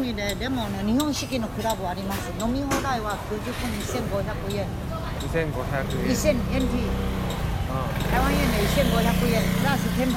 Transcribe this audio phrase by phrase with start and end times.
[0.00, 2.32] みででもね日本式のクラブあります。
[2.40, 4.66] 饮み放题は90分2500円
[5.20, 5.52] 2500
[6.08, 6.16] 円。
[6.16, 6.88] 1000 NT
[8.10, 9.44] 台湾円で1500円。
[9.60, 10.10] プラス10%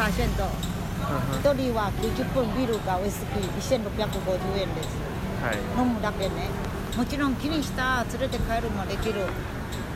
[1.04, 4.96] 一人は90分ビールかウイスキー1650円です。
[5.44, 5.60] はい。
[5.78, 6.50] 饮むだけね。
[6.98, 9.28] もちろん気にした连れて帰るもできる。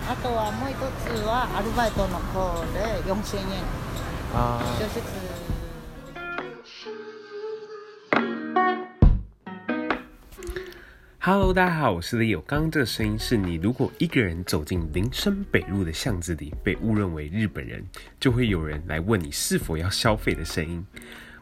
[0.10, 2.80] あとはもう一つはアルバイトの子で
[3.12, 3.64] 4000円
[11.30, 12.40] Hello，大家好，我是李友。
[12.48, 17.86] 刚刚这个声音是你如果一个人走进林森北路的巷子里，被误认为日本人，
[18.18, 20.82] 就会有人来问你是否要消费的声音。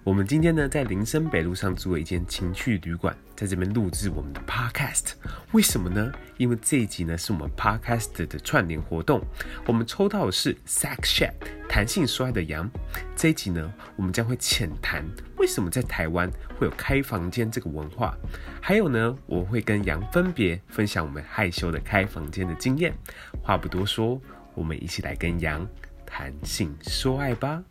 [0.04, 5.14] 我们今天呢，在林森北路上租了一间情趣旅馆，在这边录制我们的 Podcast。
[5.52, 6.12] 为什么呢？
[6.38, 9.22] 因为这一集呢，是我们 Podcast 的串联活动。
[9.66, 11.34] 我们抽到的是 Sex Chat
[11.68, 12.70] 谈性说爱的羊。
[13.16, 15.06] 这一集呢，我们将会浅谈
[15.38, 18.18] 为什么在台湾会有开房间这个文化。
[18.62, 22.94] 还有呢，我会跟杨分别分享我们害羞的开房间的经验。
[23.42, 24.20] 话不多说，
[24.54, 25.68] 我们一起来跟杨
[26.06, 27.64] 谈性说爱吧。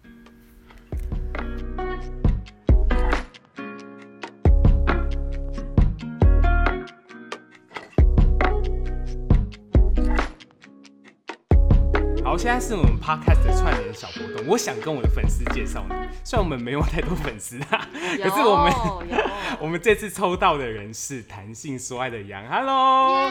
[12.45, 14.47] 现在是我们 podcast 的串联小活动。
[14.47, 17.89] 我想跟我的粉丝介绍你，虽然我们没有太多粉丝啊，
[18.23, 19.09] 可是我们
[19.63, 23.31] 我们这次抽到的人是谈性说爱的羊，Hello，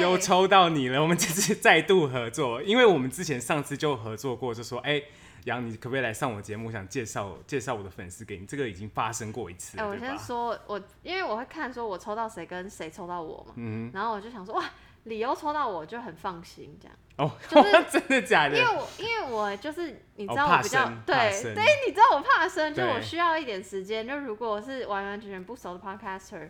[0.00, 1.00] 又抽到你了。
[1.00, 5.04] 我们这次再度合作，因为我们之前上次就合作过，就说，哎、欸，
[5.44, 6.66] 杨，你可不可以来上我节目？
[6.66, 8.44] 我想介绍介绍我的粉丝给你。
[8.46, 14.64] 这个已经发生过一次，哎、欸，我先说，我因为我会看说我抽到谁跟谁抽到我嘛，嗯，然后我就想说，哇，
[15.04, 16.96] 理由抽到我就很放心这样。
[17.16, 18.58] 哦，就是 真的假的？
[18.58, 21.14] 因为我因为我就是你知道我比较、哦、对
[21.54, 24.06] 对，你知道我怕生，就我需要一点时间。
[24.06, 26.48] 就如果我是完完全全不熟的 podcaster，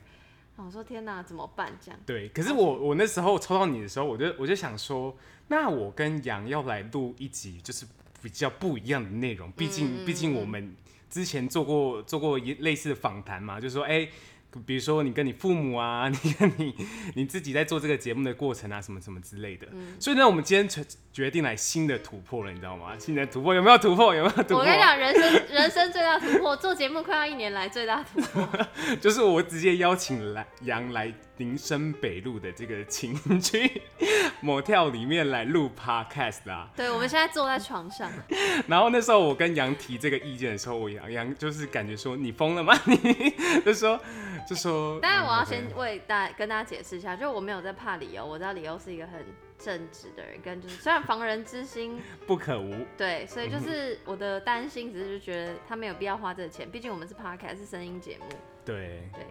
[0.57, 1.77] 我说天哪，怎么办？
[1.81, 2.01] 这样。
[2.07, 5.15] 对，可是我我那时候抽到你的时候，我就我就想说，
[5.49, 7.85] 那我跟杨要来录一集，就是
[8.23, 9.53] 比较不一样的内容。
[9.53, 10.75] 毕竟毕、嗯、竟我们
[11.11, 13.89] 之前做过做过一类似的访谈嘛，就是说哎。
[13.91, 14.11] 欸
[14.61, 16.75] 比如说你跟你父母啊， 你跟你
[17.15, 19.67] 你自己在做这个节目的过程啊，什么什么之类的。
[19.73, 22.97] 嗯、所以呢，我们今天决决定来新的突破了，你知道吗？
[22.99, 24.15] 新的突破有没有突破？
[24.15, 24.59] 有没有突破？
[24.59, 28.49] 我跟你讲，人生 人生最大突破，做节目快要一年来最大突破，
[29.01, 33.83] 就是我直接邀请来杨来林森北路的这个情趣
[34.43, 36.71] motel 里面来录 podcast 啦。
[36.77, 38.11] 对，我们现在坐在床上。
[38.69, 42.75] 然后那时候我跟杨提这个意见的时候，我杨杨就是感觉说你疯了吗？
[42.87, 43.35] 你
[43.65, 44.01] 就说。
[44.47, 49.25] 就说，当然我要先为大家跟大家解释一下，就我没有在怕理由，我知道理由是一个很
[49.59, 58.37] 正直的人，跟就是虽然防人之心不可无，对，所以就是我的担心只是就觉得他没有必要花这个钱，毕竟我们是 podcast 是声音节目，
[58.67, 59.25] 对对。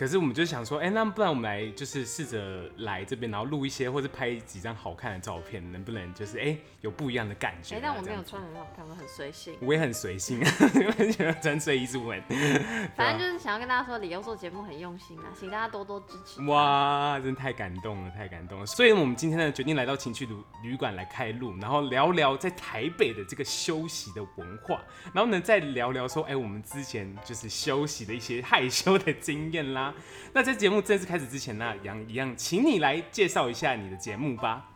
[0.00, 7.76] 可是我们就想说，哎、欸，那不然我们来就是试着来这边，然后录一些，或者拍几张好看的照片，能不能就是哎、欸、有不一样的感觉、啊？
[7.76, 9.54] 哎、欸，但我没有穿很好看，我很随性。
[9.60, 12.18] 我也很随性， 我喜欢穿睡衣出门。
[12.96, 16.42] 反正就是想要跟大家说，理由做节目很用心啊，请大家多多支持。
[16.46, 18.64] 哇，真的太感动了，太感动了。
[18.64, 29.89] 所以我们今天呢决定来到情趣旅旅馆来开录，然后聊聊在台北的这个休息的文化，然后呢再聊聊说，哎、欸，我们之前就是休息的一些害羞的经验啦。
[30.32, 34.66] 那在节目正式开始之前呢，杨一样，请你来介绍一下你的节目吧。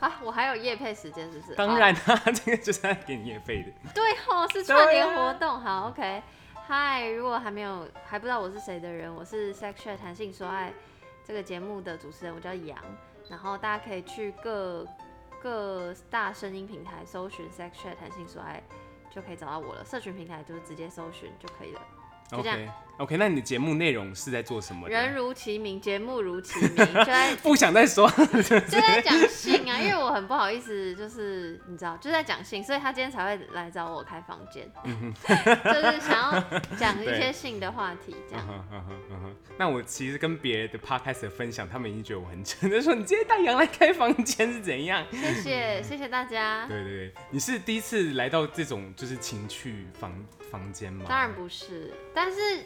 [0.00, 1.54] 好，我还有夜配时间，是不是？
[1.56, 3.72] 当然啦、啊， 这个就是要给你夜配的。
[3.92, 5.58] 对哦，是串联活动。
[5.58, 6.22] 好，OK。
[6.68, 10.72] 嗨，如果还没有还不知道我是谁的人，我是 Sex Chat 谈性说爱
[11.24, 12.78] 这个节目的主持人，我叫杨。
[13.28, 14.86] 然后大家可以去各
[15.42, 18.62] 各大声音平台搜寻 Sex Chat 谈性说爱，
[19.10, 19.84] 就可以找到我了。
[19.84, 21.80] 社群平台就是直接搜寻就可以了。
[22.30, 22.58] 就这样。
[22.58, 22.68] Okay.
[22.98, 24.88] OK，那你的节目内容是在做什么？
[24.88, 38.44] 人如其名，节目如其名，就在 不想再说， 就在讲性啊，因为我很不好意思，就是你知道，就在讲性，所以他今天才会来找我开房间， 就是想要讲一些性的话题，这样。
[39.56, 45.06] 那我其实跟别的 podcast 分享，他们已经觉得我很蠢，就说你今天带羊来开房间是怎样？
[45.12, 46.66] 谢谢，谢谢大家。
[46.66, 50.12] 对对对，你是第一次来到这种就是情趣房
[50.50, 51.04] 房间吗？
[51.08, 52.64] 当然不是，但是。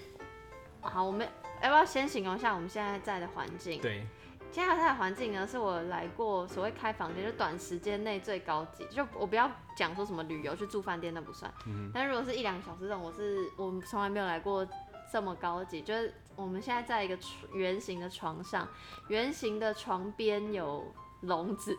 [0.82, 1.26] 好，我们
[1.62, 3.80] 要不要先形容一下我们现在在的环境？
[3.80, 4.04] 对，
[4.50, 8.84] 现在在的环境呢，是我来过所谓开房间，就短时间内最高级。
[8.90, 14.66] 就我不要讲说什么旅游去住饭店那不算，嗯、但如果是一两个小时这种，我是我从来没有来过
[15.10, 15.80] 这么高级。
[15.80, 17.16] 就是我们现在在一个
[17.54, 18.68] 圆形的床上，
[19.08, 21.76] 圆形的床边有笼子，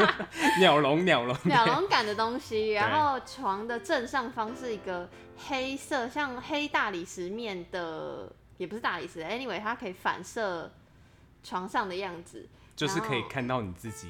[0.60, 5.08] 鸟笼鸟笼鸟笼感的东西，然后床的正上方是一个
[5.48, 8.32] 黑色像黑大理石面的。
[8.58, 10.68] 也不是大理石，anyway，它可以反射
[11.44, 12.44] 床上的样子，
[12.74, 14.08] 就是可以看到你自己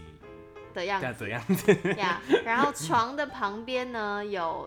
[0.73, 1.71] 的样子的样子。
[1.99, 4.67] 呀，yeah, 然后床的旁边呢有，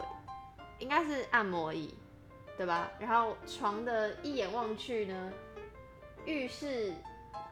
[0.78, 1.96] 应该是按摩椅，
[2.56, 2.92] 对吧？
[3.00, 5.34] 然后床的一眼望去呢，
[6.26, 6.94] 浴室。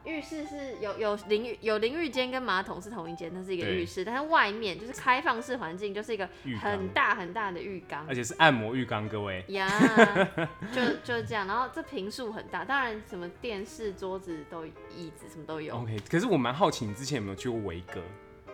[0.06, 6.28] 浴室是有有淋浴有淋浴间跟马桶是同一间，那是一个浴室，但是外面就是开放式环境，就是一个
[6.62, 9.44] 很大很大的浴缸，而且是按摩浴缸，各位。
[9.50, 9.70] 呀，
[10.72, 15.76] 就就是这样，然后这平数很大，当然什么电视、桌子都椅子什么都有。
[15.76, 18.02] OK，可是我蛮好奇，你之前有没有去过维格？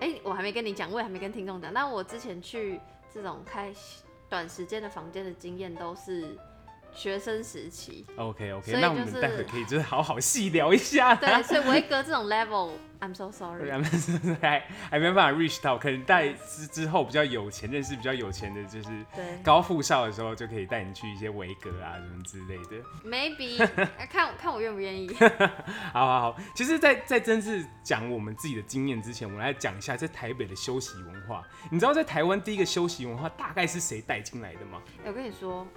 [0.01, 2.80] 哎、欸，我还没跟你讲，我也还没跟听众讲，但我之前去
[3.13, 3.71] 这种开
[4.27, 6.36] 短时间的房间的经验都是。
[6.95, 11.13] 学生时期，OK OK，那我们待会可以就是好好细聊一下。
[11.19, 13.69] 对，所以维格这种 level，I'm so sorry，
[14.42, 18.89] 还还没办法 reach 到，可能带之之后比较有钱，认识比较有钱的，就是
[19.44, 22.81] 高富少的时候，就可以带你去一些维格啊什么之类的。
[23.06, 23.57] Maybe，
[24.09, 25.13] 看看我愿不愿意。
[25.92, 31.44] 好好好，其实在，在在正式讲我们自己的经验之前，我们来讲一下在台北的休息文化。
[31.69, 34.81] 你知道在台湾第一个休息文化大概是谁带进来的吗？
[35.06, 35.68] 我跟你说。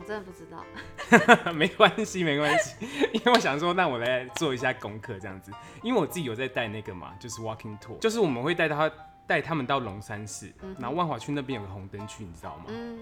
[0.00, 2.74] 我真的不知道， 没关系，没关系，
[3.12, 5.52] 因为我想说，那我来做一下功课，这样子，
[5.82, 8.90] 因为我自己有在带那个嘛，就是 walking tour，就是我们会带他
[9.26, 12.64] 带他们到龙山寺，嗯、然后万华区那边有个红灯区，你知道吗？
[12.68, 12.98] 嗯，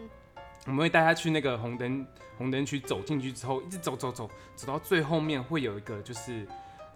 [0.66, 2.04] 我们会带他去那个红灯
[2.36, 6.44] 红灯区，走进去之后，一直走走走，走到最后面会有一个就是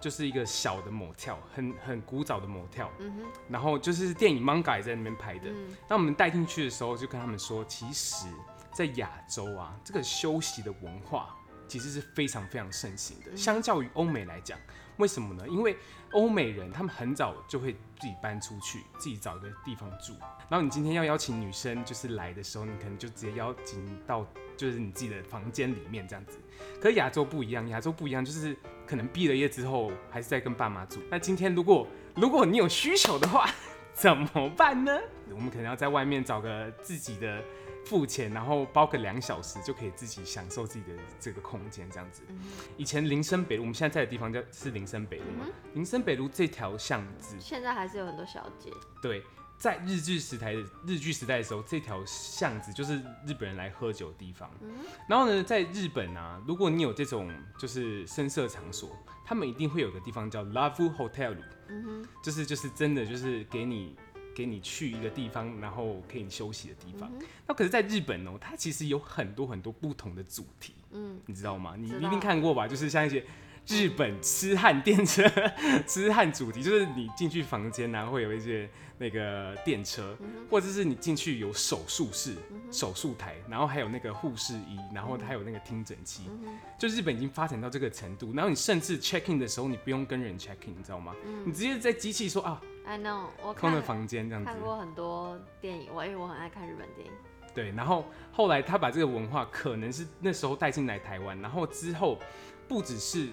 [0.00, 5.48] 就是一个小的 motel，很很古早的 motel，嗯哼，然后就是电影 manga 也在那边拍的，
[5.88, 8.26] 那、嗯、我们带进去的时候就跟他们说，其实。
[8.72, 11.36] 在亚洲啊，这个休息的文化
[11.68, 13.36] 其实是非常非常盛行的。
[13.36, 14.58] 相较于欧美来讲，
[14.96, 15.46] 为什么呢？
[15.48, 15.76] 因为
[16.12, 20.14] 欧美人他们很早就会自己搬出去，自己找一个地方住。
[20.48, 24.26] 然后你今天要邀请女生就是来的时候，你可能就直接邀请到
[24.56, 26.38] 就是你自己的房间里面这样子。
[26.80, 28.54] 可是亚洲不一样，亚洲不一样，就是
[28.86, 31.00] 可能毕了业之后还是在跟爸妈住。
[31.10, 33.48] 那今天如果如果你有需求的话，
[33.94, 34.98] 怎么办呢？
[35.30, 37.42] 我们可能要在外面找个自己的。
[37.84, 42.22] 付钱，然后包个两小时就可以自己享受自己的这个空间，这样子。
[42.28, 42.38] 嗯、
[42.76, 45.46] 以前林森北路，我们现在在的地方叫是林森北路嘛？
[45.46, 48.70] 嗯、林森北路这条巷子，现在还是有很多小姐。
[49.02, 49.22] 对，
[49.58, 54.50] 在日据时代的日据时代的时候，这条巷子就是日本人来喝酒的地方。
[54.60, 54.72] 嗯、
[55.08, 61.36] 然后呢，在日本啊，如果你有这种就是深色场所，他们一定会有个地方叫 Love Hotel，
[61.68, 63.96] 嗯哼，就是就是真的就是给你。
[64.34, 67.10] 给你去一个地方，然后可以休息的地方。
[67.18, 70.74] 嗯、那可是，在日本哦，它其实有很多很多不同的主题。
[70.92, 71.74] 嗯，你知道吗？
[71.78, 72.68] 你一定看过吧？
[72.68, 73.24] 就是像一些
[73.66, 75.22] 日本痴汉电车、
[75.58, 78.68] 嗯、 痴汉主题，就是你进去房间然后会有一些
[78.98, 86.24] 那个电车，嗯、或者是你进去有手术室、嗯、手术台，然后还有那个护士衣，然后还有那个听诊器。
[86.28, 91.14] 嗯、就日本已经发展到这个程度，然后你甚至 check in 的时候，你不用跟人 check in，你知道吗？
[91.24, 92.60] 嗯、你直接在机器说啊。
[92.84, 94.50] I know，我空的房间这样子。
[94.50, 97.12] 看过很多电影，我因为我很爱看日本电影。
[97.54, 102.18] 对，然后后来他把这个文化可能是那时候带进来台湾，然后之后
[102.66, 103.28] 不只是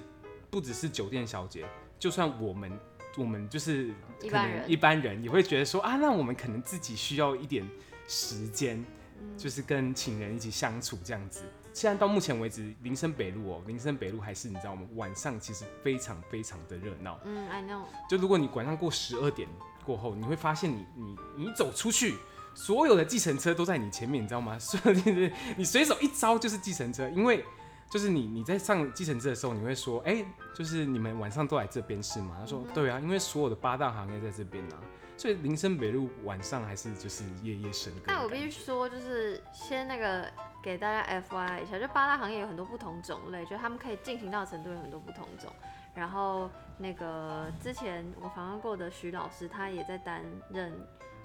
[0.49, 1.65] 不只是酒店小姐，
[1.97, 2.79] 就算我们
[3.17, 7.67] 我们就是一般人，一般人也会觉得说啊，那我们可能自己需要一点
[8.07, 8.83] 时间，
[9.21, 11.43] 嗯、就是跟情人一起相处这样子。
[11.71, 14.87] 现在到目前为止，林森北路哦，林森北路还是你知道吗？
[14.95, 17.19] 晚上其实非常非常的热闹。
[17.23, 17.83] 嗯，I know。
[18.09, 19.47] 就如果你晚上过十二点
[19.85, 22.15] 过后，你会发现你你你走出去，
[22.55, 24.57] 所有的计程车都在你前面，你知道吗？
[24.57, 27.45] 所有的你随手一招就是计程车，因为
[27.89, 32.37] 就是你你在上计程车的时候，你会说，哎、欸，就是你们晚上都来这边是吗？
[32.39, 34.77] 他说，对啊，因为所有的八大行业在这边啊。
[35.17, 38.03] 所以林森北路晚上还是就是夜夜笙歌。
[38.07, 40.31] 但我必须说，就是先那个
[40.63, 45.51] 给大家 FYI 一下，就八大行业有很多不同种类，就他们可以进行到的程度有很多不同种。
[45.93, 50.71] 然后那个之前我访问过的徐老师，他也在担任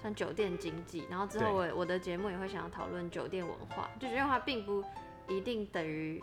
[0.02, 1.04] 像酒店经济。
[1.08, 4.82] 然后之后我我的节目也会想要讨论酒店文化，就酒店文化并不
[5.28, 6.20] 一定等于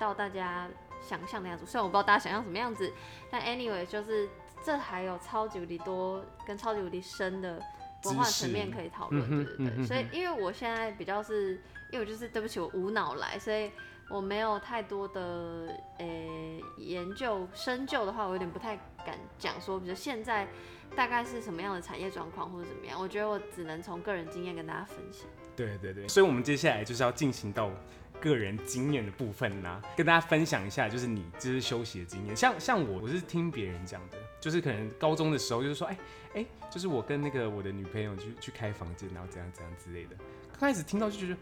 [0.00, 0.66] 到大家
[1.00, 1.64] 想象的样子。
[1.64, 2.92] 虽然我不知道大家想象什么样子，
[3.30, 4.28] 但 anyway 就是。
[4.62, 7.58] 这还有超级无敌多跟超级无敌深的
[8.04, 9.86] 文化层面可以讨论，对对对。
[9.86, 11.54] 所以因为我现在比较是，
[11.90, 13.70] 因为我就是对不起我无脑来，所以
[14.10, 20.46] 我没有太多的呃、欸、研究深究的话，我有点不太敢讲说，比如现在
[20.94, 23.00] 大概是什么样的产业状况或者怎么样。
[23.00, 25.26] 我觉得我只能从个人经验跟大家分享。
[25.56, 27.70] 对对对，所以我们接下来就是要进行到。
[28.20, 32.36] 个人经验的部分呢、啊，跟大家分享一下，就是你就是休息的经验。
[32.36, 35.92] 像像我，我是听别人讲的，就是可能高中的时候，就是说，哎、
[36.34, 40.16] 欸、哎、欸，就是我跟那个我的女朋友去去开房间，然后怎样怎样之类的。
[40.52, 41.36] 刚开始听到就觉得，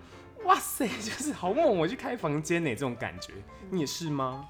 [0.44, 3.32] 哇塞， 就是好猛，我去开房间呢，这种感觉，
[3.70, 4.49] 你也是吗？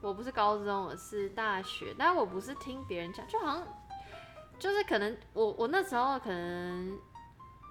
[0.00, 3.68] 我不是高中，我是大学，但我不是听别人讲，就好像
[4.58, 6.98] 就是可能我我那时候可能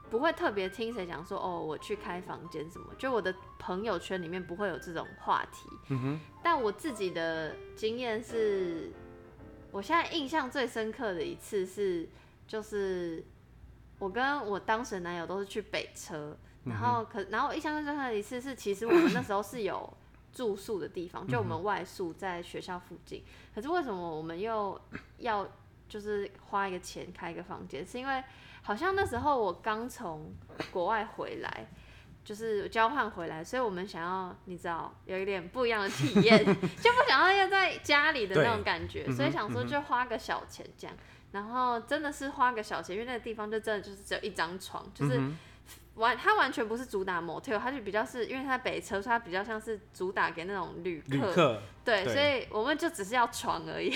[0.09, 5.69] 不会特别听谁讲说哦，我去开房间什么，就我的朋友圈里面不会有这种话题。
[5.89, 6.19] 嗯哼。
[6.43, 8.91] 但我自己的经验是，
[9.71, 12.09] 我现在印象最深刻的一次是，
[12.47, 13.23] 就是
[13.99, 19.93] 我跟我当时的男友都是去北车，然后可然后我印象最深刻的一次是，其实我们那时候是有。
[20.31, 23.23] 住宿的地方，就我们外宿在学校附近。
[23.25, 24.79] 嗯、可是为什么我们又
[25.17, 25.45] 要
[25.89, 27.83] 就是花一个钱开一个房间？
[27.85, 28.23] 是因为
[28.69, 30.31] 好像那时候我刚从
[30.69, 31.67] 国外回来，
[32.23, 40.95] 就是交换回来，所以我们想要你知道有一点不一样的体验， 就不想要要在家里的那种感觉，所以想说就花个小钱这样。
[41.31, 45.17] 然后真的是花个小钱，因为那个地方就真的就是只有一张床，就是。
[45.17, 45.35] 嗯
[45.99, 51.15] 完，它完全不是主打 motel，它就比较是因为它在北车，所以它比较像是主打给那种旅客。
[51.15, 51.61] 旅客。
[51.85, 53.95] 对，对，所以我们就只是要床而已。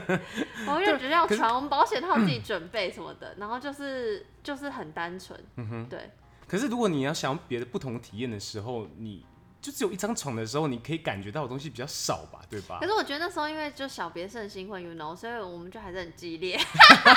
[0.66, 5.38] 我们就只是要床，我们保险套自己准备什么的，然后就是就是很单纯。
[5.56, 5.86] 嗯哼。
[5.88, 6.10] 对。
[6.46, 9.24] 可是如果你要想别的不同体验的时候，你
[9.60, 12.78] 就只有一张床的时候，你可以感觉到的东西比较少吧，对吧？
[12.80, 16.56] 可是我觉得那时候因为就小别胜新婚，you know，所以我们就还是很激烈。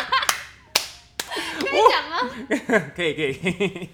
[1.59, 2.89] 可以讲吗？
[2.95, 3.89] 可以可以。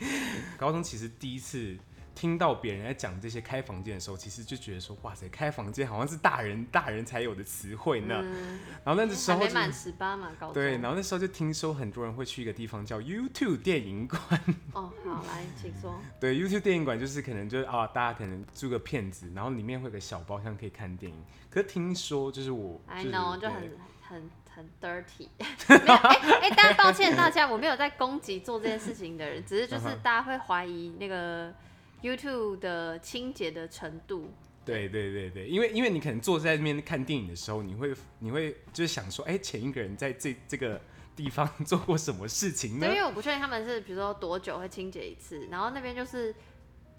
[0.58, 1.78] 高中其实第一次
[2.16, 8.16] 听到别人在讲这些开房间的时候，其实就觉得说，哇塞，开房间好像是大人大人才有的词汇呢。
[8.22, 10.54] 嗯、然后那时候满十八嘛，高中。
[10.54, 14.22] 对，然后那时候就听说很多人会去一个地方叫 YouTube 电影馆。
[14.72, 16.00] 哦，好，来，请说。
[16.20, 21.22] 对，YouTube 电影馆就是可能就是啊，大家可能租个片子，然后里面会有个小包厢可以看电影。
[21.50, 24.30] 可是听说就是我，I know，就很很。
[24.56, 25.28] 很 dirty，
[25.68, 31.54] 没有哎哎，大家、欸欸、抱歉大家，我没有在攻击做这件事情的人，只是就是大家会怀疑那个
[32.02, 34.32] YouTube 的清洁的程度。
[34.64, 40.80] 对对对对，因为因为你可能坐在那边看电影的时候，你会你会就是想说，哎、欸，前一个人在这这个
[41.16, 42.88] 地方 做过什么事情呢？
[42.88, 46.34] 对，因为我不确定他们是比如说多久会清洁一次，然后那边就是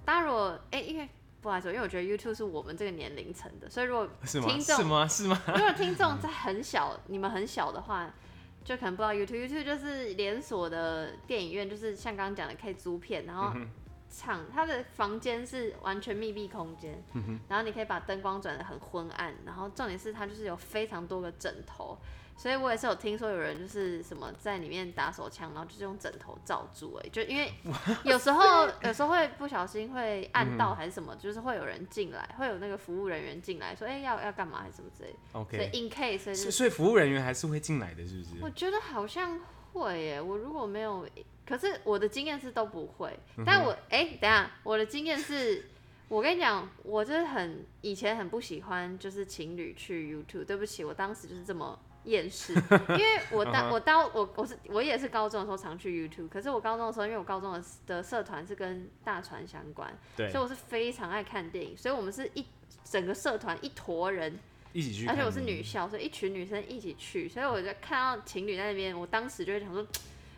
[0.04, 1.08] 大家如果哎、欸，因为。
[1.42, 5.06] 不好意思，因为我觉得 YouTube 是我们这个年龄层的，所以如果听众是吗？
[5.06, 5.40] 是吗？
[5.46, 8.12] 如果听众在很小，你们很小的话，
[8.66, 9.46] 就可能不知道 YouTube。
[9.46, 13.52] YouTube 就是连锁的电影院，就是像刚刚讲的可以租片，然后
[14.10, 17.00] 场它的房间是完全密闭空间，
[17.48, 21.96] 然后你可以把灯光转得很昏暗，然后重点是它就是有非常多个枕头。
[22.38, 27.50] 所以我也是有听说有人就是什么在里面打手枪，然后就是用枕头罩住哎，就因为
[28.04, 35.16] 有时候有时候会不小心会按到还是什么，就是会有人进来，会有那个服务人员进来说，哎、欸、要要干嘛还是什么之类。
[35.32, 35.56] OK。
[35.56, 38.30] 所以 in case 所以、就是、所以服务人员还是会进来的，是不是？
[38.42, 39.40] 我觉得好像
[39.72, 41.08] 会耶，我如果没有，
[41.46, 43.18] 可是我的经验是都不会。
[43.46, 45.64] 但我哎、欸，等下我的经验是，
[46.08, 51.78] 我跟你讲，我就是很以前很不喜欢就是情侣去 YouTube，对不起，我当时就是这么。
[52.06, 52.54] 厌世，
[52.90, 62.44] 因为我当我当我我是我也是高中的时候常去 YouTube，可是我高中的时候，因为我高中的的社团是跟大船相关，对，所以我是非常爱看电影，所以我们是一
[62.84, 64.38] 整个社团一坨人
[64.72, 69.86] 一起去，而且我是女校，所以一群女生一起去，所以我就看到情侣在那边，我当时就会想说，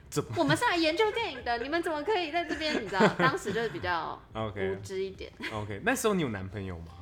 [0.09, 2.83] 怎么 我们是来研究电影的，你们怎么可以在这边？
[2.83, 5.31] 你知道，当时就是比较无知一点。
[5.53, 5.81] OK.
[5.85, 6.95] 那时候你有男朋友吗？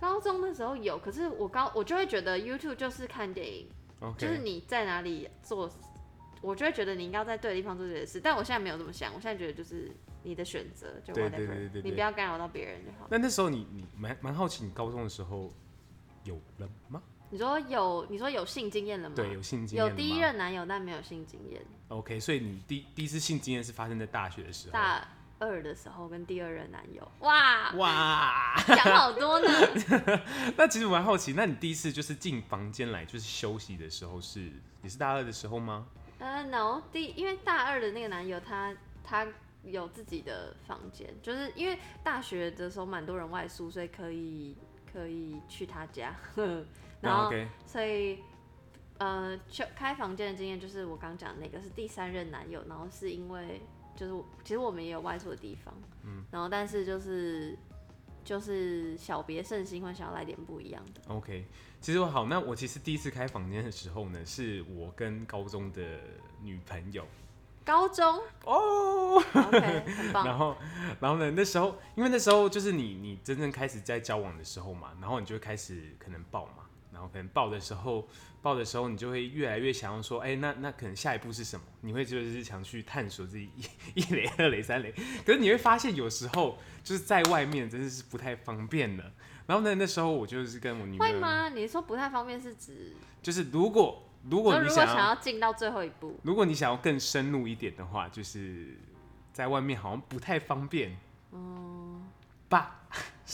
[0.00, 3.66] 高中的时候有，可是我高我就会觉得 YouTube 就是看电影。
[4.18, 5.70] 就是你在哪里做，
[6.40, 8.20] 我就会觉得你应该在对的地方做这件事。
[8.20, 9.90] 但我现在没有这么想，我现在觉得就是
[10.22, 13.06] 你的选择，就 whatever，对对对对对，你不要干扰到别人就好。
[13.10, 15.52] 那那时候你你蛮蛮好奇，你高中的时候
[16.24, 17.02] 有了吗？
[17.30, 19.16] 你说有，你说有性经验了吗？
[19.16, 19.86] 对，有性经验。
[19.86, 21.60] 有第一任男友，但没有性经验。
[21.88, 24.72] OK，所以你第第一次性经验是发生在大学的时候。
[24.72, 25.06] 大
[25.38, 29.48] 二的时候跟第二任男友，哇哇，讲好多呢。
[30.56, 34.50] 那其实我蛮好奇，那你第一次就是进房间来就是休息的时候是
[34.82, 35.86] 也是大二的时候吗？
[36.18, 39.26] 呃、uh,，no，第因为大二的那个男友他他
[39.64, 44.56] 有自己的房间，就是因为大学的时候蛮多人外宿，所以可以
[44.90, 46.14] 可以去他家，
[47.02, 47.48] 然后、oh, okay.
[47.66, 48.20] 所以
[48.98, 49.38] 呃，
[49.74, 53.60] 开房间的经验就是我刚讲的那个是第三任男友，然后是因为。
[53.96, 55.74] 就是其实我们也有外出的地方，
[56.04, 57.56] 嗯，然后但是就是
[58.24, 61.00] 就是小别胜新婚，想要来点不一样的。
[61.08, 61.46] OK，
[61.80, 66.00] 其实我好，那我其实第一次开房间的时候呢，是我跟高中的
[66.42, 67.06] 女朋友。
[67.64, 69.82] 高中哦很
[70.12, 70.26] 棒。
[70.26, 70.54] 然后
[71.00, 78.08] 然后呢，那时候因为那时候就是你你真正开始在交往的时候嘛，然后你就会开始可能抱嘛，然后可能报的时候。
[78.44, 81.64] 报的时候，你就会越来越想要说，哎、欸，那那可能下一步是什么？
[81.80, 83.62] 你会就是想去探索自己一
[83.98, 84.92] 一垒、二垒、三垒。
[85.24, 89.10] 可是你会发现，有时候就是在外面真的是不太方便的。
[89.46, 91.48] 然后呢，那时候我就是跟我女朋友会吗？
[91.48, 92.94] 你说不太方便是指？
[93.22, 98.76] 就是如果如果你如果想要进到最后一步，如果你想要更深入一点的话，就是
[99.32, 100.94] 在外面好像不太方便。
[101.32, 102.06] 嗯，
[102.50, 102.82] 爸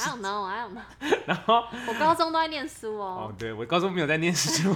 [0.00, 1.18] ，I don't know，I don't know。
[1.26, 3.30] 然后我高中都在念书哦。
[3.30, 4.74] 哦，对，我高中没有在念书。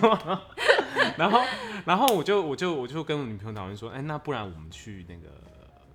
[1.16, 1.40] 然后，
[1.84, 5.28] 然后我就我就我就跟我女朋友讨论说，哎，那不然我们去那个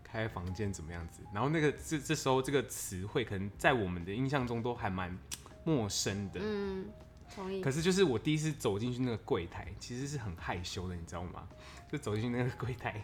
[0.04, 1.22] 开房间怎么样子？
[1.34, 5.18] 然后那个这这时候这个词汇可能在我们的印象中都还蛮
[5.64, 6.40] 陌生的。
[6.44, 6.86] 嗯。
[7.64, 11.48] 可是就是我第一次走进去那个柜台，其实是很害羞的，你知道吗？
[11.92, 13.04] 就走进那个柜台，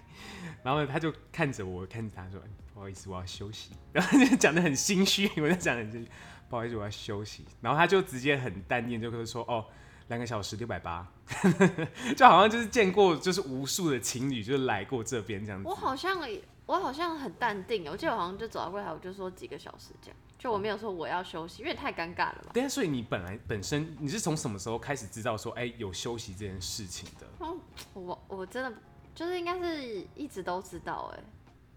[0.63, 2.39] 然后呢，他就看着我，看着他说
[2.71, 3.71] ：“不好意思，我要休息。
[3.91, 6.09] ”然后就讲得很心虚，我在讲很心虚，
[6.47, 7.43] 不好意思，我要休息。
[7.61, 9.65] 然后他就直接很淡定，就跟他说：“哦，
[10.09, 11.11] 两个小时六百八。
[12.15, 15.67] ”就好像就是见过就是无数的情侣就是来过这边这样子。
[15.67, 16.21] 我好像
[16.67, 20.17] 我好像很淡定，我记得我好像就走到柜台，我就说几个小时这样。
[20.45, 22.51] 就我没有说我要休息，因为太尴尬了吧？
[22.53, 27.25] 对啊，所以你本来本身你是从什么时候开始知道说，哎、欸，有休息这件事情的？
[27.39, 27.59] 嗯，
[27.95, 28.71] 我我真的
[29.15, 31.23] 就是应该是一直都知道、欸，哎，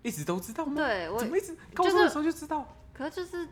[0.03, 0.75] 一直都知道吗？
[0.77, 2.59] 对，我怎么一直高中的时候就知道？
[2.95, 3.49] 就是、可是就是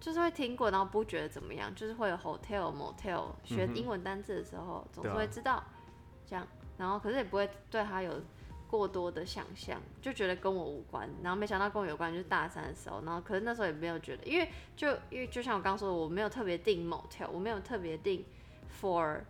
[0.00, 5.64] 就是会听过，然后不觉得怎么样，就是会有 hotel motel 学英文单字的时候、嗯、总是会知道
[6.28, 8.12] 这样，然后可是也不会对他有。
[8.68, 18.24] 过多的想象，就觉得跟我无关，然后没想到跟我有关，就是大三的时候，然后可是那时候也没有觉得，因为就因为就像我刚刚说的，我没有特别订 motel，我没有特别订
[18.80, 19.20] for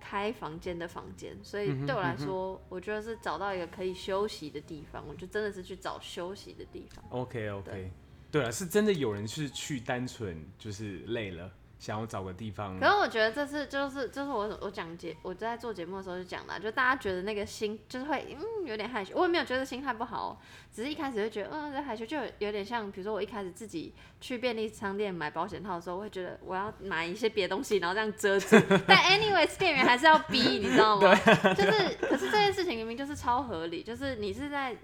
[0.00, 7.04] 开房间的房间，所以对我来说，嗯嗯、我觉得是找到一个可以休息的地方，我就真的是去找休息的地方。
[7.10, 7.90] OK OK，
[8.30, 11.52] 对了，是真的有人是去单纯就是累了。
[11.80, 20.38] 想要找个地方，可是我觉得这次就是就是我我讲节我在做节目的时候就讲了，就大家觉得那个心就是会嗯有点害羞，我也没有觉得心态不好，
[20.70, 28.56] 只是一开始会觉得嗯在害羞，就有有点像比如说我一开始自己去便利商店买保险套的时候，我会觉得我要买一些别的东西，然后这样遮住，
[28.86, 31.14] 但 anyways 店员还是要逼，你知道吗？
[31.54, 34.76] 就是可是这件事情明明就是超合理，就是你是在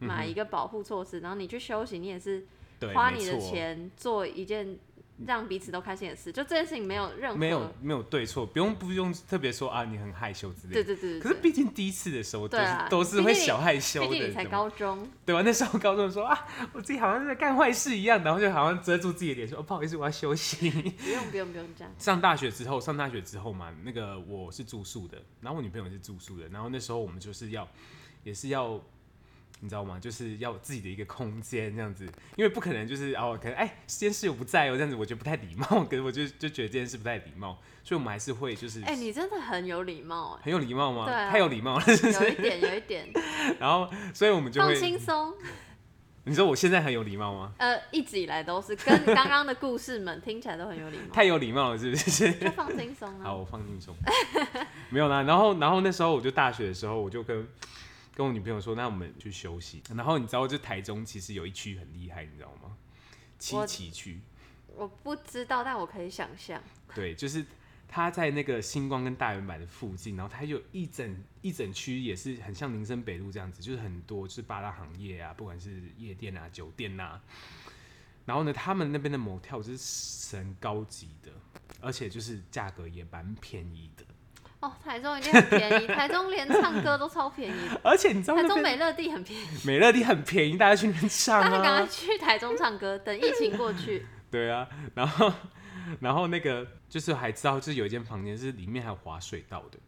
[0.00, 2.44] 买一个保护措施，然后你去休息，你也是
[2.92, 4.76] 花你的钱做一件。
[5.26, 10.82] 让彼此都开心的事，就这件事情没有任何没有没有对错，不用不用特别说啊，你很害羞之类的。
[10.82, 11.20] 对对对，对。
[11.20, 14.08] 可是毕竟第一次的时候，对啊，都是会小害羞的。
[14.08, 15.08] 毕竟你才高中。
[15.26, 15.42] 对吧？
[15.44, 20.70] 那时候高中说啊，我自己好像是在干坏事一样，然后就好像遮住自己的脸，说、哦、不好意思，我要休息。
[20.70, 21.92] 不用不用不用这样。
[21.98, 27.68] 上大学之后，上大学之后嘛，那个我是住宿的，然后我女朋友也是住宿的，然后那时候我们就是要，
[28.24, 28.80] 也是要。
[29.60, 29.98] 你知道吗？
[30.00, 32.04] 就是要自己的一个空间这样子，
[32.36, 41.04] 因为不可能就是哦，可能哎，实验室友不在哦，这样子我觉得不太礼貌， 可是我就就觉得这件事不太礼貌，所以我们还是会就是哎，你真的很有礼貌哎，很有礼貌吗？
[41.04, 42.24] 对啊，太有礼貌了是不是？
[42.24, 43.08] 有一点，有一点。
[43.60, 45.34] 然后，所以我们就放轻松。
[46.24, 47.52] 你说我现在很有礼貌吗？
[47.58, 51.02] 呃，一直以来都是，跟刚刚的故事们听起来都很有礼貌。
[51.12, 52.32] 太有礼貌了，是不是？
[52.34, 53.24] 就放轻松啊。
[53.24, 53.94] 好，我放轻松。
[54.90, 57.46] 没有啦，然后，然后那时候我就大学的时候，我就跟。
[58.14, 59.82] 跟我女朋友说，那我们去休息。
[59.94, 62.76] 然后你知道，就台中其实有一区很厉害，你知道吗？
[63.38, 64.20] 七期区。
[64.76, 66.62] 我不知道，但我可以想象。
[66.94, 67.44] 对，就是
[67.88, 77.20] 他在那个星光跟大远百的附近，然后他有一整一整区，也是很像林森北路这样子，就是很多就是八大行业啊，不管是夜店啊、酒店啊。
[78.26, 81.32] 然后呢，他们那边的 motel 就是很高级的，
[81.80, 84.04] 而且就是价格也蛮便宜的。
[84.60, 94.06] 哦，台中一定很便宜，台中连唱歌都超便宜， 而且你知道台中美乐地很便宜，美乐地很便宜，大家去那边唱啊，大家赶快去台中唱歌，等疫情过去。
[94.30, 95.32] 对啊，然后
[96.00, 99.78] 然后那个就是还知道，就是有一间房间是里面还有滑水道的，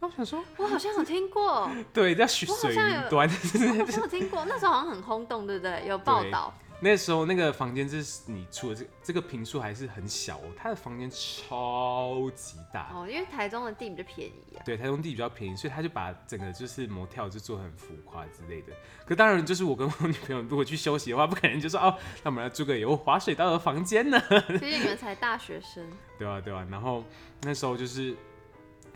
[0.00, 5.84] 我想说，我好像有听过， 对，叫水云端，我好像有听过，那时候好像很轰动，对不对？
[5.86, 6.52] 有报道。
[6.78, 14.62] 那时候那个房间是你住的这这个平数还是很小哦，他的房间超级大哦，因为台中的地比较便宜啊。
[14.64, 18.72] 对，台中地比较便宜，所以他就把整个就是 motel 就做很浮夸之类的。
[19.06, 24.22] 可当然就是我跟我女朋友如果去休息的话，不可能就说哦，那我们来住个有滑水道的房间呢。
[24.58, 25.82] 其实你们才大学生。
[26.18, 26.66] 对啊，对啊。
[26.70, 27.02] 然后
[27.42, 28.14] 那时候就是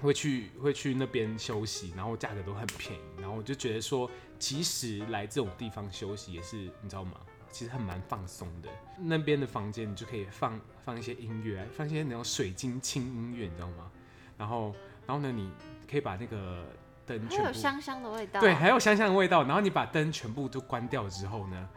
[0.03, 7.13] 会去会去那边休息，然后价格都很便宜，然后我就觉得说，其实来这种地方休息也是你知道吗？
[7.51, 13.91] 其实还蛮放松的，那边的房间你就可以放放一些音乐，放一些那种水晶轻音乐，你知道吗？
[14.39, 14.75] 然后，
[15.07, 15.51] 然后呢，你
[15.91, 16.65] 可以把那个
[17.05, 19.43] 灯全部，还有香香的味道，对，还有香香的味道。
[19.43, 21.69] 然后你把灯全部都关掉之后呢？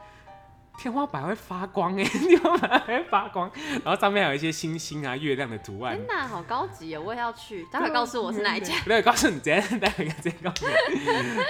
[0.77, 3.49] 天花板会发光哎， 天花板会发光，
[3.83, 5.95] 然后上面还有一些星星啊、月亮的图案。
[5.95, 7.01] 天哪，好高级哦！
[7.05, 8.73] 我也要去，待会告诉我是哪一家。
[8.83, 10.99] 对，告诉你，直接待会直接告诉你。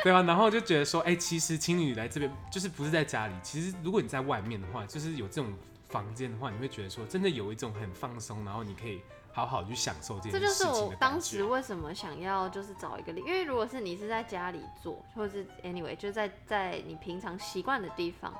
[0.04, 5.52] 对啊，然后就觉得说，哎、欸，其实情侣来这边就是不是在家里，其实如果你在外面的话，就是有这种
[5.90, 10.48] 房间的话，你会觉得说真的有一种很放松，然后你可以好好去享受这件事情。
[10.48, 18.34] 这就是我当时为什么想要就是找一个，因为如果是你是在家里做，或者是 anyway 就在在你平常习惯的地方，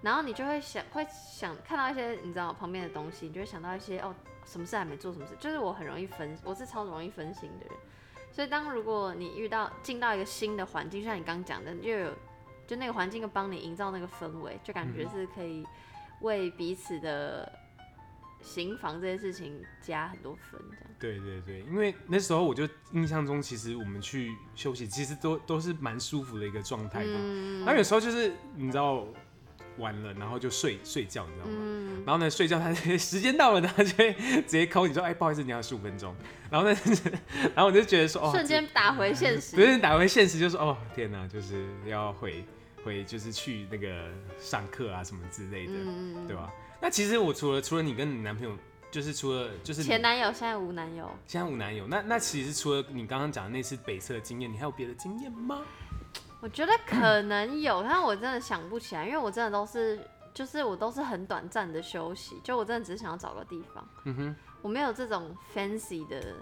[0.00, 4.14] 然后你就会想会想看到一些你知道旁边的东西，你就会想到一些哦，
[4.46, 7.74] 什么事还没做，什么事，就是我很容易分，我是超容易分心的人。
[8.30, 12.12] 所以当如果你遇到进到一个新的环境，像你刚讲的，又有
[12.64, 15.66] 就那个环境，又帮你营造那个氛围，就感觉是可以
[16.20, 17.50] 为彼此的
[18.40, 20.84] 行房这件事情加很多分，这样。
[21.00, 27.10] 对对对，因为那时候我就印象中，其实我们去休息，其实都都是蛮舒服的一个状态的。
[27.12, 27.58] 嗯。
[27.64, 29.04] 然后有时候就是你知道。
[29.78, 31.52] 完了，然后就睡睡觉，你知道吗？
[31.56, 34.12] 嗯、然后呢，睡觉他时间到了，他就会
[34.42, 36.14] 直接 call 你说， 哎，不好意思，你要十五分钟。
[36.50, 36.76] 然后呢，
[37.54, 42.44] 然后我就觉得说，哦，瞬间打回现实，不是打回现实，就是哦，天哪，就是要回
[42.84, 46.50] 回，就是去那个上课啊什么之类的，嗯、对吧？
[46.80, 48.56] 那其实我除了除了你跟你男朋友，
[48.90, 51.86] 就是除了就是前男友，现在无男友，现在无男友。
[51.86, 55.60] 那那其实除了你刚刚讲的那次北车的经验，你还有别的经验吗？
[56.40, 59.98] 我觉得可能有，但我真的想不起来，因为我真的都是，
[60.32, 63.88] 就是我都是很短暂的休息，就我真的只是想要找个地方。
[64.04, 66.36] 嗯哼，我没有这种 fancy 的，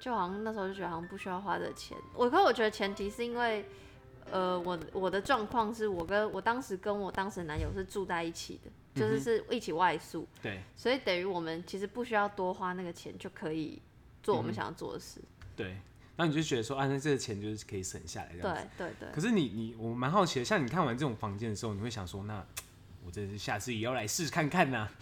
[0.00, 1.96] 就好像那时候就觉得好像不需要花的钱。
[2.14, 3.68] 我可我觉得前提是因为，
[4.30, 10.26] 呃，我我的状况是我跟我当时跟我当时男友是住在一起的，就是是一起外宿。
[10.40, 13.82] 对，所以等于我们其实不需要多花那个钱就可以
[14.22, 15.20] 做我们想要做的事。
[15.54, 15.76] 对。
[16.20, 18.68] 然后你就觉得说啊，那这个钱就是可以省下来这样子。
[18.76, 19.08] 对对对。
[19.14, 22.44] 可是你你我蛮好奇的，像你看完这种房间的时候，你会想说，那
[23.02, 24.92] 我这是下次也要来试试看看呐、啊。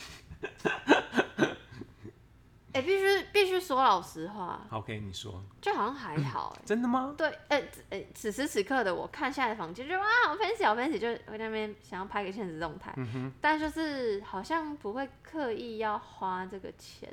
[2.73, 4.65] 哎、欸，必须必须说老实话。
[4.71, 5.43] OK，你说。
[5.61, 6.57] 就好像还好。
[6.65, 7.13] 真的吗？
[7.19, 12.95] 对，哎、欸、哎、欸，此时此刻的我看下来房间，就哇，好分析好分析，就会那边想要拍个现实动态。
[12.97, 13.33] 嗯哼。
[13.41, 17.13] 但就是好像不会刻意要花这个钱，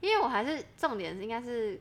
[0.00, 1.78] 因为我还是重点是应该是。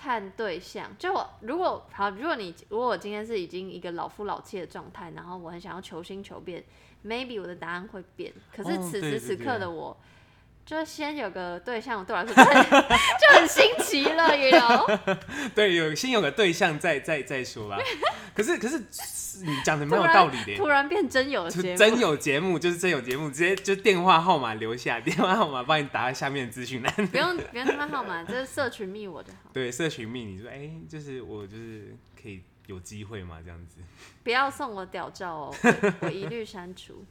[0.00, 6.62] 看对象，就我如果好，如果你如果我今天是已经一个老夫老妻的状态，然后我很想要求新求变
[7.04, 8.32] ，maybe 我的答案会变。
[8.54, 9.96] 可是此时此刻的我，哦、
[10.68, 15.00] 就先有个对象，对我来说 就很，新奇了也有
[15.56, 17.78] 对，有先有个对象再再再说吧。
[18.36, 18.82] 可是可是。
[19.40, 26.92] 你讲的没有道理的，突然变真有节目，真有节目就是真有节目，直接就电话号码留下，电话号码帮你打在下面资讯栏。
[27.06, 29.50] 不用不用电话号码，就是社群密我就好。
[29.52, 33.76] 对，社群密你说，哎、欸，就是我就是可以有机会嘛，这样子。
[34.24, 35.54] 不要送我屌照哦，
[36.00, 37.04] 我一律删除。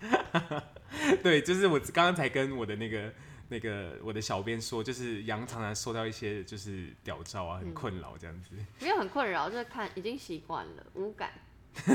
[1.23, 3.13] 对，就是我刚刚才跟我的那个
[3.49, 8.49] 那个我的小编说，就是杨常常收到一些就是屌照啊，很困扰这样子。
[8.81, 11.31] 没有很困扰，就是看已经习惯了，无感。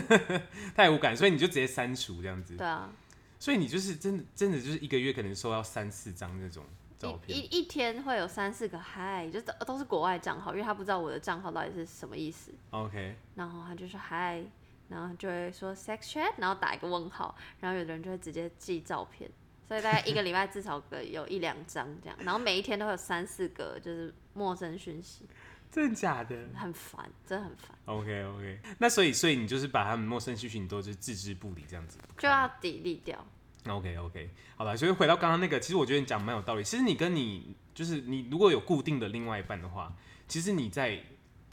[0.76, 2.56] 太无感，所以你就直接删除这样子。
[2.56, 2.90] 对啊，
[3.38, 6.64] 所以你就是真的真的就是一个月可能收到三四张那种
[6.98, 12.52] 照片，一一,一天会有三四个嗨，就都都是国外账号，因为他不知道我的账号到底是什么意思。
[12.70, 14.44] OK，然后他就说嗨，
[14.88, 19.28] 然后就会说 sex chat，然后打一个问号，然后有的人就会直接寄照片，
[19.66, 25.27] 所以大概一个礼拜至少个有一两张这样，然后每一天都会有三四个就是陌生讯息。
[25.70, 26.37] 真的假的？
[26.55, 27.77] 很烦，真的很烦。
[27.87, 33.27] OK OK，那所以所以你就是把他们陌生讯息你都是置之不理这样子，就要 delete 掉。
[33.66, 34.77] OK OK，好吧。
[34.77, 36.62] 所以回到刚刚那个，其实我觉得你讲蛮有道理。
[36.64, 39.92] 其实你跟你就是你如果有固定的另外一半的话，
[40.29, 41.03] 其实你在。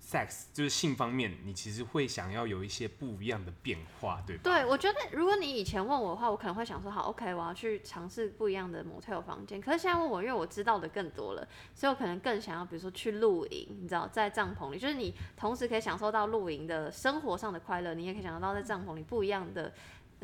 [0.09, 4.41] Sex 就是性方面，你其实会想要有一些不一样的变化，对吧？
[4.43, 9.61] 对，我觉得如果你以前问我的话，我可能会想说，好，OK，我要去尝试不一样的模特房间。
[9.61, 19.71] 可是现在问我，因为我知道的更多了，所以我可能更想要，比如说去露营，你知道，在帐篷里，就是你同时可以享受到露营的生活上的快乐，你也可以享受到在帐篷里不一样的。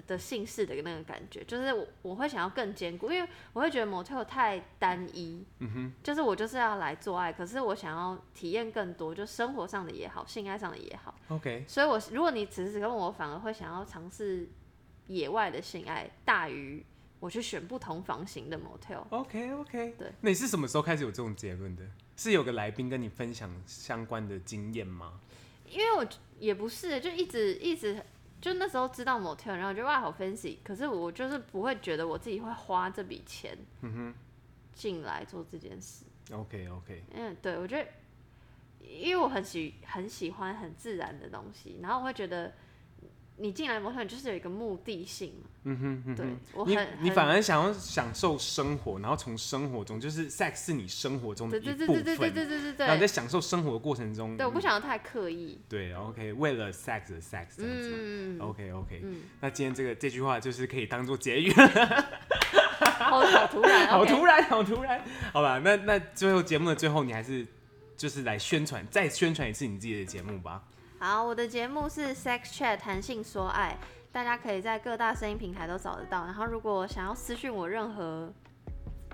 [0.07, 11.63] 的姓氏的那个感觉，就是我我会想要更坚固，因为我会觉得 motel 太单一，嗯哼，就是我就是要来做爱，可是我想要体验更多，就生活上的也好，性爱上的也好，OK。
[11.67, 14.49] 所以我如果你此时此刻问我，反而会想要尝试
[15.07, 16.85] 野外的性爱，大于
[17.19, 19.03] 我去选不同房型的 motel。
[19.09, 20.11] OK OK，对。
[20.21, 21.83] 那你是什么时候开始有这种结论的？
[22.17, 25.19] 是有个来宾跟你分享相关的经验吗？
[25.69, 26.05] 因为我
[26.39, 28.03] 也不是，就一直一直。
[28.45, 34.13] 就那时候知道 motel，然后觉得哇好 fancy，可是我就是不会觉得我自己会花这笔钱，嗯，
[34.71, 36.05] 进来做这件事。
[36.31, 37.89] OK OK，嗯，对，我觉得，
[38.87, 42.53] 因为我很喜很喜欢很自然的东西，然后我会觉得
[43.37, 45.33] 你进来模特，就是有一个目的性。
[45.63, 55.59] 嗯哼，嗯哼，对，我你很你反而想要享受生活，然后从生活中就是 sex 是你生活中的一部分，对对对对对对对对，然后在享受生活的过程中，对，我不想要太刻意。
[55.67, 57.91] 对，OK，为了 sex 的 sex 这样子。
[57.93, 61.51] 嗯，OK OK，嗯，那今天这个这句话就是可以当做结语。
[62.97, 65.01] 好，好突然， 好突然，好突然。
[65.33, 67.45] 好吧，那那最后节目的最后，你还是
[67.97, 70.63] 就是来宣传，再宣传一次你自己的节目吧。
[71.07, 73.77] 好，我的节目是 Sex Chat 弹性说爱，
[74.11, 76.25] 大家可以在各大声音平台都找得到。
[76.25, 78.33] 然后，如果想要私讯我任何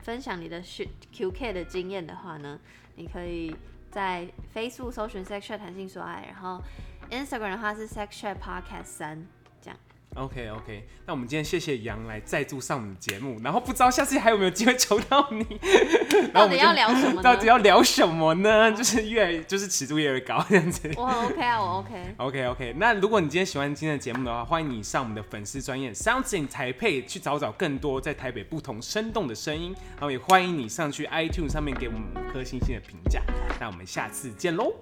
[0.01, 2.57] 分享你的 QK 的经验的话呢，
[2.95, 3.53] 你可以
[3.89, 4.25] 在
[4.55, 6.61] Facebook 搜寻 Sex Chat 弹性说爱，然后
[7.09, 9.27] Instagram 的话是 Sex Chat Podcast 三
[9.61, 9.77] 这样。
[10.15, 15.45] OK OK，那我们今天谢谢杨来再度上我们的节目，然后不知道下次还有没有机会求到你。
[16.33, 17.23] 到底要聊什么？
[17.23, 18.71] 到底要聊什么呢？
[18.73, 20.91] 就是越就是尺度越来越高这样子。
[20.97, 21.95] 我 OK 啊，我 OK。
[22.17, 33.21] OK OK，那如果你今天喜欢今天的节目的话，欢迎你上我们的粉丝专业 Sounds in Taipei 去找找更多在台北不同生动的声音，然后也欢迎你上去 iTunes 上面给我们五颗星星的评价。
[33.61, 34.73] 那我们下次见喽，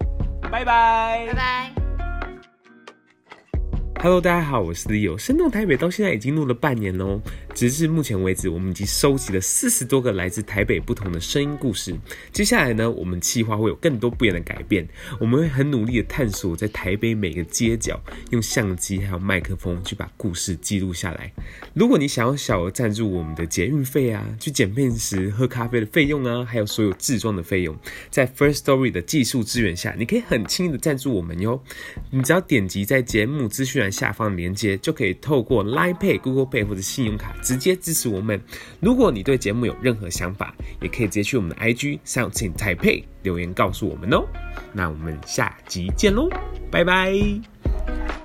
[0.51, 1.88] 拜拜，拜拜。
[4.01, 5.17] Hello，大家好，我是 Leo。
[5.17, 7.21] 生动台北到现在已经录了半年喽。
[7.53, 11.93] 直至目前为止，我们已经收集了四十多个来自台北不同的声音故事。
[12.31, 14.87] 接下来呢，我们计划会有更多不一样的改变。
[15.19, 21.33] 我们会很努力的探索在台北每个街角，用相机还有麦克风去把故事记录下来。
[21.73, 27.77] 如果你想要小额赞助我们的捷运费啊，去剪片时喝咖啡的费用啊，还有所有制装的费用，
[28.09, 31.61] 在 First Story 的技术支援下，你可以很轻易的赞助我们哟。
[32.11, 38.41] 你只要点击在节目资讯栏下方的链接，就可以透过 Line Pay、Google Pay 或者信用卡直接支持我们。
[38.79, 44.25] 如果你对节目有任何想法，也可以直接去我们的 IG Sounds in Taipei 留言告诉我们哦。
[44.73, 46.29] 那我们下集见喽，
[46.69, 48.18] 拜拜。